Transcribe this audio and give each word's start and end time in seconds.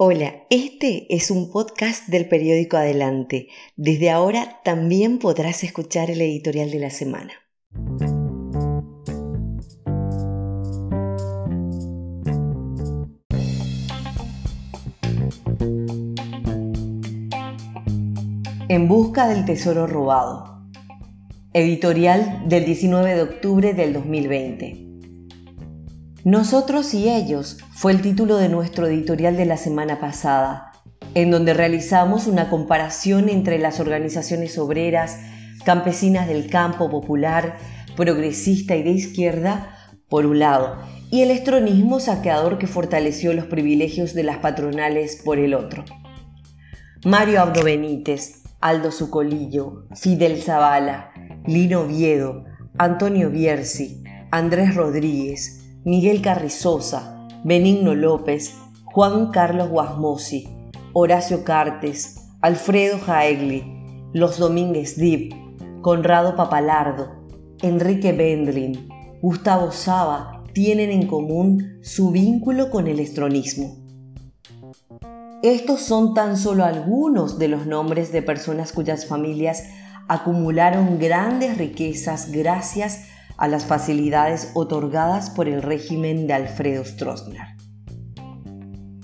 Hola, 0.00 0.44
este 0.48 1.12
es 1.12 1.28
un 1.32 1.50
podcast 1.50 2.06
del 2.06 2.28
periódico 2.28 2.76
Adelante. 2.76 3.48
Desde 3.74 4.10
ahora 4.10 4.60
también 4.62 5.18
podrás 5.18 5.64
escuchar 5.64 6.08
el 6.08 6.20
editorial 6.20 6.70
de 6.70 6.78
la 6.78 6.90
semana. 6.90 7.32
En 18.68 18.86
busca 18.86 19.26
del 19.26 19.44
tesoro 19.46 19.88
robado. 19.88 20.62
Editorial 21.52 22.48
del 22.48 22.66
19 22.66 23.16
de 23.16 23.22
octubre 23.22 23.74
del 23.74 23.94
2020. 23.94 24.87
Nosotros 26.30 26.92
y 26.92 27.08
ellos 27.08 27.56
fue 27.72 27.90
el 27.90 28.02
título 28.02 28.36
de 28.36 28.50
nuestro 28.50 28.86
editorial 28.86 29.38
de 29.38 29.46
la 29.46 29.56
semana 29.56 29.98
pasada, 29.98 30.72
en 31.14 31.30
donde 31.30 31.54
realizamos 31.54 32.26
una 32.26 32.50
comparación 32.50 33.30
entre 33.30 33.58
las 33.58 33.80
organizaciones 33.80 34.58
obreras, 34.58 35.20
campesinas 35.64 36.28
del 36.28 36.50
campo 36.50 36.90
popular, 36.90 37.56
progresista 37.96 38.76
y 38.76 38.82
de 38.82 38.90
izquierda, 38.90 39.74
por 40.10 40.26
un 40.26 40.40
lado, 40.40 40.76
y 41.10 41.22
el 41.22 41.30
estronismo 41.30 41.98
saqueador 41.98 42.58
que 42.58 42.66
fortaleció 42.66 43.32
los 43.32 43.46
privilegios 43.46 44.12
de 44.12 44.24
las 44.24 44.36
patronales 44.36 45.22
por 45.24 45.38
el 45.38 45.54
otro. 45.54 45.86
Mario 47.06 47.40
Abdo 47.40 47.64
Benítez, 47.64 48.42
Aldo 48.60 48.90
Sucolillo, 48.90 49.86
Fidel 49.94 50.42
Zavala, 50.42 51.10
Lino 51.46 51.86
Viedo, 51.86 52.44
Antonio 52.76 53.30
Bierzi, 53.30 54.04
Andrés 54.30 54.74
Rodríguez, 54.74 55.57
Miguel 55.88 56.20
Carrizosa, 56.20 57.26
Benigno 57.44 57.94
López, 57.94 58.54
Juan 58.84 59.30
Carlos 59.30 59.70
Guasmosi, 59.70 60.46
Horacio 60.92 61.44
Cartes, 61.44 62.28
Alfredo 62.42 62.98
Jaegli, 62.98 63.64
Los 64.12 64.36
Domínguez 64.36 64.98
Dip, 64.98 65.32
Conrado 65.80 66.36
Papalardo, 66.36 67.24
Enrique 67.62 68.12
Bendlin, 68.12 68.86
Gustavo 69.22 69.72
Saba 69.72 70.44
tienen 70.52 70.90
en 70.90 71.06
común 71.06 71.78
su 71.80 72.10
vínculo 72.10 72.68
con 72.68 72.86
el 72.86 73.00
estronismo. 73.00 73.78
Estos 75.42 75.80
son 75.80 76.12
tan 76.12 76.36
solo 76.36 76.66
algunos 76.66 77.38
de 77.38 77.48
los 77.48 77.66
nombres 77.66 78.12
de 78.12 78.20
personas 78.20 78.72
cuyas 78.72 79.06
familias 79.06 79.64
acumularon 80.06 80.98
grandes 80.98 81.56
riquezas 81.56 82.30
gracias 82.30 83.06
a 83.14 83.17
a 83.38 83.48
las 83.48 83.64
facilidades 83.64 84.50
otorgadas 84.54 85.30
por 85.30 85.48
el 85.48 85.62
régimen 85.62 86.26
de 86.26 86.34
Alfredo 86.34 86.84
Stroessner. 86.84 87.56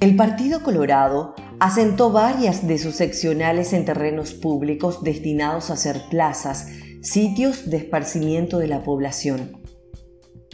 El 0.00 0.16
Partido 0.16 0.62
Colorado 0.62 1.34
asentó 1.58 2.10
varias 2.10 2.66
de 2.66 2.78
sus 2.78 2.94
seccionales 2.94 3.74
en 3.74 3.84
terrenos 3.84 4.32
públicos 4.32 5.02
destinados 5.02 5.68
a 5.68 5.76
ser 5.76 6.00
plazas, 6.08 6.68
sitios 7.02 7.68
de 7.68 7.76
esparcimiento 7.76 8.58
de 8.58 8.68
la 8.68 8.82
población. 8.82 9.60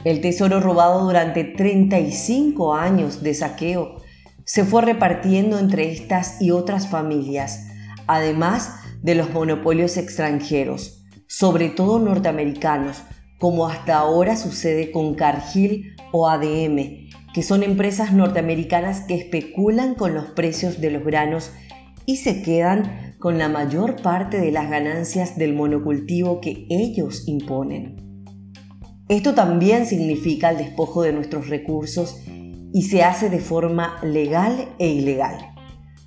El 0.05 0.21
tesoro 0.21 0.61
robado 0.61 1.05
durante 1.05 1.45
35 1.45 2.75
años 2.75 3.23
de 3.23 3.35
saqueo 3.35 4.03
se 4.45 4.65
fue 4.65 4.83
repartiendo 4.83 5.59
entre 5.59 5.93
estas 5.93 6.41
y 6.41 6.51
otras 6.51 6.89
familias, 6.89 7.67
además 8.07 8.73
de 9.03 9.15
los 9.15 9.31
monopolios 9.31 9.97
extranjeros, 9.97 11.05
sobre 11.29 11.69
todo 11.69 11.99
norteamericanos, 11.99 13.03
como 13.39 13.67
hasta 13.67 13.97
ahora 13.97 14.37
sucede 14.37 14.91
con 14.91 15.15
Cargill 15.15 15.95
o 16.13 16.29
ADM, 16.29 17.09
que 17.35 17.43
son 17.43 17.63
empresas 17.63 18.13
norteamericanas 18.13 19.03
que 19.03 19.15
especulan 19.15 19.95
con 19.95 20.15
los 20.15 20.27
precios 20.27 20.81
de 20.81 20.91
los 20.91 21.05
granos 21.05 21.53
y 22.07 22.17
se 22.17 22.43
quedan 22.43 23.15
con 23.19 23.39
la 23.39 23.49
mayor 23.49 23.97
parte 23.97 24.41
de 24.41 24.53
las 24.53 24.71
ganancias 24.71 25.37
del 25.37 25.55
monocultivo 25.55 26.41
que 26.41 26.67
ellos 26.71 27.25
imponen. 27.27 27.97
Esto 29.09 29.35
también 29.35 29.87
significa 29.87 30.51
el 30.51 30.59
despojo 30.59 31.03
de 31.03 31.13
nuestros 31.13 31.49
recursos 31.49 32.23
y 32.73 32.83
se 32.83 33.05
hace 33.05 33.31
de 33.31 33.39
forma 33.39 33.99
legal 34.03 34.69
e 34.79 34.89
ilegal, 34.89 35.55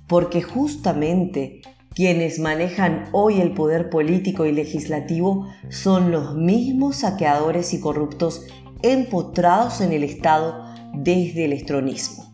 porque 0.06 0.42
justamente 0.42 1.62
quienes 1.94 2.38
manejan 2.38 3.08
hoy 3.12 3.40
el 3.40 3.52
poder 3.52 3.90
político 3.90 4.46
y 4.46 4.52
legislativo 4.52 5.48
son 5.68 6.10
los 6.10 6.34
mismos 6.36 6.96
saqueadores 6.96 7.74
y 7.74 7.80
corruptos 7.80 8.46
empotrados 8.82 9.80
en 9.80 9.92
el 9.92 10.04
Estado 10.04 10.64
desde 10.94 11.44
el 11.44 11.52
estronismo. 11.52 12.32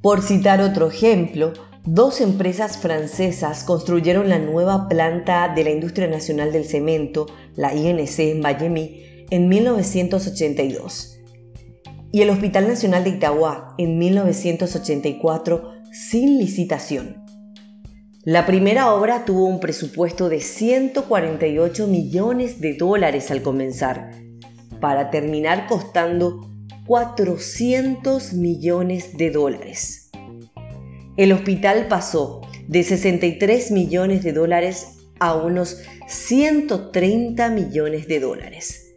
Por 0.00 0.22
citar 0.22 0.60
otro 0.60 0.88
ejemplo, 0.88 1.52
dos 1.84 2.20
empresas 2.20 2.78
francesas 2.78 3.64
construyeron 3.64 4.28
la 4.28 4.38
nueva 4.38 4.88
planta 4.88 5.52
de 5.54 5.64
la 5.64 5.70
Industria 5.70 6.08
Nacional 6.08 6.52
del 6.52 6.64
Cemento, 6.64 7.26
la 7.56 7.74
INC 7.74 8.18
en 8.18 8.42
Vallemí, 8.42 9.26
en 9.30 9.48
1982 9.48 11.20
y 12.12 12.20
el 12.20 12.30
Hospital 12.30 12.68
Nacional 12.68 13.04
de 13.04 13.10
Itagua 13.10 13.74
en 13.78 13.98
1984 13.98 15.72
sin 15.90 16.38
licitación. 16.38 17.21
La 18.24 18.46
primera 18.46 18.94
obra 18.94 19.24
tuvo 19.24 19.46
un 19.46 19.58
presupuesto 19.58 20.28
de 20.28 20.38
148 20.38 21.88
millones 21.88 22.60
de 22.60 22.74
dólares 22.74 23.32
al 23.32 23.42
comenzar, 23.42 24.12
para 24.80 25.10
terminar 25.10 25.66
costando 25.66 26.48
400 26.86 28.34
millones 28.34 29.16
de 29.16 29.32
dólares. 29.32 30.12
El 31.16 31.32
hospital 31.32 31.88
pasó 31.88 32.42
de 32.68 32.84
63 32.84 33.72
millones 33.72 34.22
de 34.22 34.32
dólares 34.32 34.98
a 35.18 35.34
unos 35.34 35.78
130 36.06 37.50
millones 37.50 38.06
de 38.06 38.20
dólares. 38.20 38.94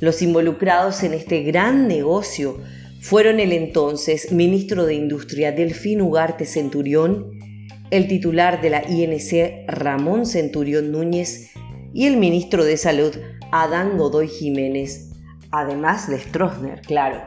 Los 0.00 0.22
involucrados 0.22 1.02
en 1.02 1.12
este 1.12 1.42
gran 1.42 1.86
negocio 1.86 2.62
fueron 3.02 3.40
el 3.40 3.52
entonces 3.52 4.32
ministro 4.32 4.86
de 4.86 4.94
Industria 4.94 5.52
Delfín 5.52 6.00
Ugarte 6.00 6.46
Centurión 6.46 7.43
el 7.90 8.08
titular 8.08 8.60
de 8.60 8.70
la 8.70 8.82
INC 8.88 9.68
Ramón 9.68 10.26
Centurión 10.26 10.90
Núñez 10.92 11.52
y 11.92 12.06
el 12.06 12.16
ministro 12.16 12.64
de 12.64 12.76
Salud 12.76 13.14
Adán 13.52 13.96
Godoy 13.98 14.28
Jiménez, 14.28 15.12
además 15.50 16.08
de 16.08 16.18
Stroessner, 16.18 16.80
claro. 16.80 17.22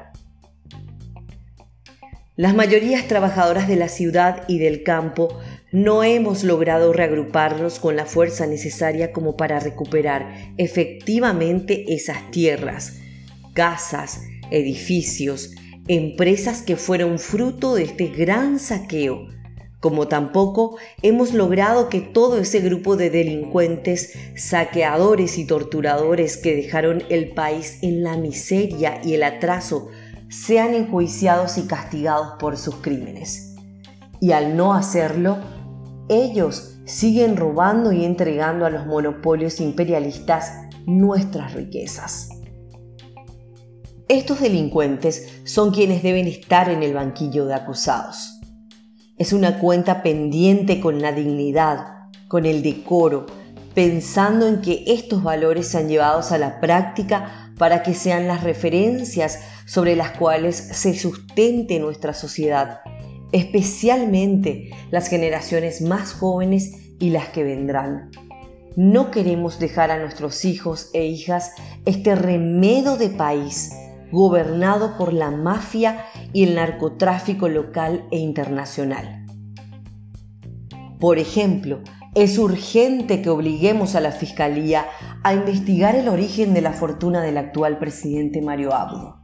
Las 2.36 2.54
mayorías 2.54 3.08
trabajadoras 3.08 3.68
de 3.68 3.78
la 3.78 3.88
ciudad 3.88 4.44
y 4.48 4.60
del 4.60 4.84
campo 4.84 5.40
no 5.72 6.04
hemos 6.04 6.44
logrado 6.44 6.94
reagruparnos 6.94 7.80
con 7.80 7.96
la 7.96 8.06
fuerza 8.06 8.46
necesaria 8.46 9.12
como 9.12 9.36
para 9.38 9.60
recuperar 9.60 10.54
efectivamente 10.58 11.86
esas 11.94 12.30
tierras, 12.32 13.00
casas, 13.54 14.22
edificios, 14.52 15.56
empresas 15.88 16.62
que 16.62 16.76
fueron 16.76 17.20
fruto 17.20 17.76
de 17.76 17.84
este 17.84 18.08
gran 18.08 18.60
saqueo 18.60 19.28
como 19.80 20.08
tampoco 20.08 20.78
hemos 21.02 21.34
logrado 21.34 21.90
que 21.90 22.02
todo 22.02 22.38
ese 22.38 22.62
grupo 22.62 22.96
de 22.96 23.10
delincuentes, 23.10 24.14
saqueadores 24.36 25.38
y 25.38 25.46
torturadores 25.46 26.38
que 26.38 26.56
dejaron 26.56 27.04
el 27.10 27.32
país 27.34 27.80
en 27.84 28.04
la 28.04 28.18
miseria 28.18 29.00
y 29.04 29.14
el 29.14 29.24
atraso 29.24 29.90
sean 30.30 30.74
enjuiciados 30.74 31.58
y 31.58 31.68
castigados 31.68 32.34
por 32.40 32.58
sus 32.58 32.76
crímenes. 32.78 33.56
Y 34.20 34.32
al 34.32 34.58
no 34.58 34.74
hacerlo, 34.74 35.38
ellos 36.10 36.80
siguen 36.86 37.38
robando 37.38 37.92
y 37.92 38.04
entregando 38.04 38.66
a 38.66 38.70
los 38.72 38.88
monopolios 38.88 39.62
imperialistas 39.62 40.54
nuestras 40.88 41.54
riquezas. 41.54 42.30
Estos 44.08 44.40
delincuentes 44.40 45.42
son 45.44 45.72
quienes 45.72 46.02
deben 46.02 46.28
estar 46.28 46.70
en 46.70 46.82
el 46.82 46.94
banquillo 46.94 47.46
de 47.46 47.54
acusados 47.54 48.37
es 49.18 49.34
una 49.34 49.60
cuenta 49.60 50.04
pendiente 50.04 50.80
con 50.80 51.02
la 51.02 51.12
dignidad, 51.12 52.10
con 52.28 52.46
el 52.46 52.62
decoro, 52.62 53.26
pensando 53.74 54.48
en 54.48 54.62
que 54.62 54.84
estos 54.88 55.24
valores 55.24 55.68
sean 55.68 55.88
llevados 55.88 56.32
a 56.32 56.38
la 56.38 56.60
práctica 56.60 57.52
para 57.58 57.84
que 57.84 57.94
sean 57.94 58.28
las 58.28 58.44
referencias 58.44 59.40
sobre 59.66 59.96
las 59.96 60.12
cuales 60.12 60.56
se 60.56 60.98
sustente 60.98 61.80
nuestra 61.80 62.14
sociedad, 62.14 62.82
especialmente 63.32 64.70
las 64.92 65.08
generaciones 65.08 65.82
más 65.82 66.14
jóvenes 66.14 66.74
y 67.00 67.10
las 67.10 67.30
que 67.30 67.44
vendrán. 67.44 68.12
No 68.76 69.10
queremos 69.10 69.58
dejar 69.60 69.90
a 69.90 70.00
nuestros 70.00 70.46
hijos 70.46 70.92
e 70.94 71.06
hijas 71.06 71.54
este 71.86 72.14
remedo 72.16 72.98
de 72.98 73.10
país 73.10 73.72
gobernado 74.12 74.98
por 74.98 75.14
la 75.14 75.32
mafia 75.32 76.06
y 76.34 76.44
el 76.44 76.56
narcotráfico 76.56 77.50
local 77.50 78.06
e 78.12 78.18
internacional. 78.20 79.26
Por 81.00 81.20
ejemplo, 81.20 81.82
es 82.16 82.40
urgente 82.40 83.22
que 83.22 83.30
obliguemos 83.30 83.96
a 83.96 84.02
la 84.02 84.12
Fiscalía 84.12 84.86
a 85.24 85.34
investigar 85.34 85.96
el 85.96 86.08
origen 86.08 86.54
de 86.54 86.62
la 86.62 86.74
fortuna 86.74 87.22
del 87.22 87.38
actual 87.38 87.78
presidente 87.78 88.42
Mario 88.42 88.74
Abdo. 88.74 89.24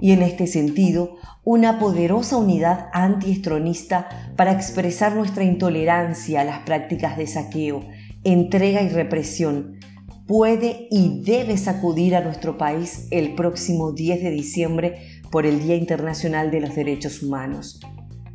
y 0.00 0.12
en 0.12 0.22
este 0.22 0.46
sentido 0.46 1.16
una 1.44 1.78
poderosa 1.78 2.36
unidad 2.36 2.88
antiestronista 2.92 4.08
para 4.36 4.52
expresar 4.52 5.14
nuestra 5.14 5.44
intolerancia 5.44 6.40
a 6.40 6.44
las 6.44 6.60
prácticas 6.60 7.16
de 7.16 7.26
saqueo, 7.26 7.82
entrega 8.24 8.82
y 8.82 8.88
represión, 8.88 9.78
puede 10.26 10.88
y 10.90 11.22
debe 11.22 11.58
sacudir 11.58 12.16
a 12.16 12.22
nuestro 12.22 12.56
país 12.56 13.08
el 13.10 13.34
próximo 13.34 13.92
10 13.92 14.22
de 14.22 14.30
diciembre 14.30 15.13
por 15.34 15.46
el 15.46 15.64
Día 15.64 15.74
Internacional 15.74 16.52
de 16.52 16.60
los 16.60 16.76
Derechos 16.76 17.20
Humanos. 17.20 17.80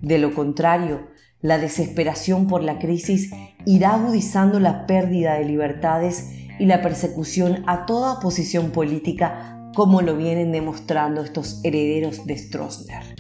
De 0.02 0.18
lo 0.18 0.34
contrario, 0.34 1.08
la 1.40 1.58
desesperación 1.58 2.46
por 2.46 2.62
la 2.62 2.78
crisis 2.78 3.32
irá 3.66 3.94
agudizando 3.94 4.60
la 4.60 4.86
pérdida 4.86 5.36
de 5.36 5.46
libertades 5.46 6.30
y 6.60 6.66
la 6.66 6.82
persecución 6.82 7.64
a 7.68 7.86
toda 7.86 8.20
posición 8.20 8.72
política 8.72 9.72
como 9.74 10.02
lo 10.02 10.18
vienen 10.18 10.52
demostrando 10.52 11.22
estos 11.22 11.62
herederos 11.64 12.26
de 12.26 12.38
Stroessner. 12.38 13.16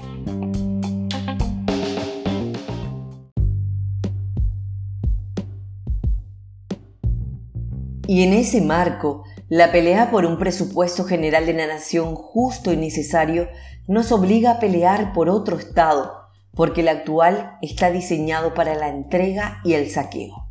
Y 8.07 8.23
en 8.23 8.33
ese 8.33 8.59
marco, 8.59 9.23
la 9.49 9.71
pelea 9.71 10.11
por 10.11 10.25
un 10.25 10.37
presupuesto 10.37 11.05
general 11.05 11.47
de 11.47 11.53
la 11.53 11.65
nación 11.65 12.13
justo 12.13 12.71
y 12.71 12.77
necesario 12.77 13.49
nos 13.87 14.11
obliga 14.11 14.51
a 14.51 14.59
pelear 14.59 15.11
por 15.11 15.27
otro 15.27 15.57
Estado, 15.57 16.29
porque 16.53 16.81
el 16.81 16.87
actual 16.87 17.57
está 17.63 17.89
diseñado 17.89 18.53
para 18.53 18.75
la 18.75 18.89
entrega 18.89 19.59
y 19.63 19.73
el 19.73 19.89
saqueo. 19.89 20.47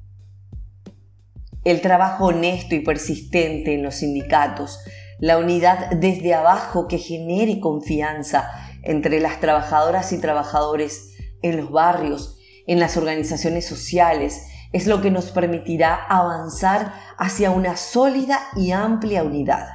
El 1.62 1.80
trabajo 1.80 2.26
honesto 2.26 2.74
y 2.74 2.80
persistente 2.80 3.74
en 3.74 3.84
los 3.84 3.96
sindicatos, 3.96 4.80
la 5.20 5.38
unidad 5.38 5.90
desde 5.92 6.34
abajo 6.34 6.88
que 6.88 6.98
genere 6.98 7.60
confianza 7.60 8.50
entre 8.82 9.20
las 9.20 9.38
trabajadoras 9.38 10.12
y 10.12 10.20
trabajadores 10.20 11.14
en 11.42 11.56
los 11.56 11.70
barrios, 11.70 12.36
en 12.66 12.80
las 12.80 12.96
organizaciones 12.96 13.64
sociales, 13.64 14.42
es 14.72 14.86
lo 14.86 15.00
que 15.00 15.10
nos 15.10 15.30
permitirá 15.30 15.94
avanzar 15.94 16.92
hacia 17.16 17.50
una 17.50 17.76
sólida 17.76 18.40
y 18.56 18.72
amplia 18.72 19.22
unidad. 19.22 19.66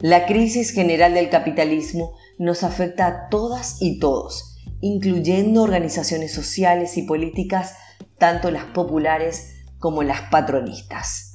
La 0.00 0.26
crisis 0.26 0.72
general 0.72 1.14
del 1.14 1.30
capitalismo 1.30 2.14
nos 2.38 2.64
afecta 2.64 3.06
a 3.06 3.28
todas 3.28 3.80
y 3.80 4.00
todos, 4.00 4.56
incluyendo 4.80 5.62
organizaciones 5.62 6.34
sociales 6.34 6.96
y 6.96 7.02
políticas, 7.02 7.76
tanto 8.18 8.50
las 8.50 8.64
populares 8.64 9.64
como 9.78 10.02
las 10.02 10.22
patronistas. 10.22 11.32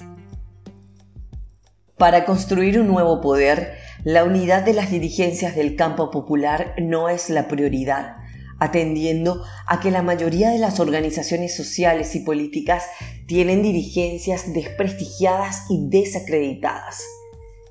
Para 1.96 2.24
construir 2.26 2.78
un 2.78 2.88
nuevo 2.88 3.20
poder, 3.20 3.78
la 4.04 4.24
unidad 4.24 4.64
de 4.64 4.74
las 4.74 4.90
dirigencias 4.90 5.56
del 5.56 5.74
campo 5.74 6.10
popular 6.10 6.74
no 6.78 7.08
es 7.08 7.30
la 7.30 7.48
prioridad, 7.48 8.17
atendiendo 8.58 9.42
a 9.66 9.80
que 9.80 9.90
la 9.90 10.02
mayoría 10.02 10.50
de 10.50 10.58
las 10.58 10.80
organizaciones 10.80 11.56
sociales 11.56 12.14
y 12.14 12.20
políticas 12.20 12.84
tienen 13.26 13.62
dirigencias 13.62 14.52
desprestigiadas 14.52 15.64
y 15.68 15.88
desacreditadas. 15.88 17.02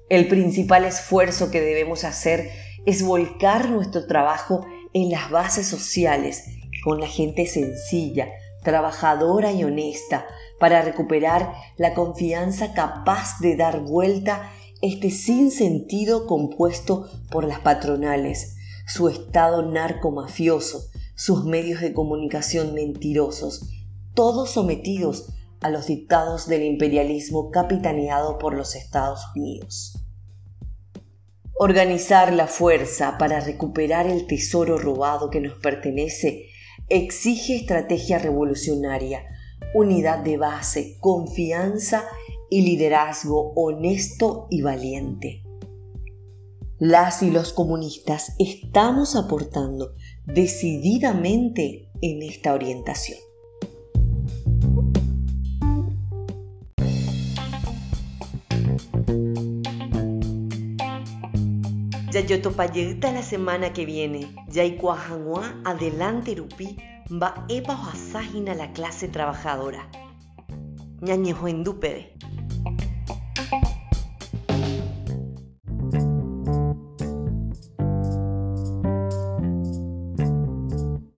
El 0.10 0.28
principal 0.28 0.86
esfuerzo 0.86 1.52
que 1.52 1.62
debemos 1.62 2.04
hacer 2.04 2.50
es 2.86 3.04
volcar 3.04 3.70
nuestro 3.70 4.08
trabajo 4.08 4.66
en 4.94 5.10
las 5.10 5.30
bases 5.30 5.68
sociales, 5.68 6.46
con 6.84 7.02
la 7.02 7.08
gente 7.08 7.46
sencilla, 7.46 8.30
trabajadora 8.64 9.52
y 9.52 9.64
honesta, 9.64 10.26
para 10.60 10.82
recuperar 10.82 11.54
la 11.76 11.94
confianza 11.94 12.74
capaz 12.74 13.40
de 13.42 13.56
dar 13.56 13.82
vuelta 13.82 14.52
este 14.82 15.12
sinsentido 15.12 16.28
compuesto 16.28 17.10
por 17.30 17.44
las 17.44 17.60
patronales, 17.60 18.57
su 18.88 19.10
estado 19.10 19.70
narcomafioso, 19.70 20.90
sus 21.14 21.44
medios 21.44 21.82
de 21.82 21.94
comunicación 21.94 22.74
mentirosos, 22.74 23.70
todos 24.14 24.52
sometidos 24.52 25.34
a 25.60 25.70
los 25.70 25.88
dictados 25.88 26.48
del 26.48 26.64
imperialismo 26.64 27.52
capitaneado 27.52 28.38
por 28.38 28.56
los 28.56 28.76
Estados 28.76 29.22
Unidos. 29.36 30.04
Organizar 31.60 32.32
la 32.32 32.48
fuerza 32.48 33.18
para 33.18 33.40
recuperar 33.42 34.08
el 34.08 34.26
tesoro 34.26 34.78
robado 34.78 35.30
que 35.30 35.42
nos 35.42 35.58
pertenece 35.58 36.46
exige 36.88 37.56
estrategia 37.56 38.20
revolucionaria, 38.20 39.24
unidad 39.74 40.20
de 40.20 40.38
base, 40.38 40.98
confianza 41.02 42.06
y 42.50 42.62
liderazgo 42.62 43.52
honesto 43.56 44.48
y 44.50 44.62
valiente. 44.62 45.47
Las 46.80 47.24
y 47.24 47.32
los 47.32 47.54
comunistas 47.54 48.36
estamos 48.38 49.16
aportando 49.16 49.96
decididamente 50.26 51.90
en 52.04 52.22
esta 52.22 52.54
orientación. 52.54 53.18
Yayotopayeta 62.12 63.12
la 63.12 63.24
semana 63.24 63.74
que 63.74 63.88
viene, 63.88 64.36
Yaikuajanua 64.50 65.60
adelante 65.66 66.36
rupi, 66.36 66.78
va 67.12 67.44
epa 67.50 67.76
la 68.54 68.72
clase 68.74 69.08
trabajadora. 69.08 69.90
Ñañejo 71.02 71.48